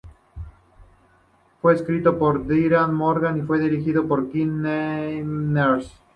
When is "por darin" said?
2.17-2.91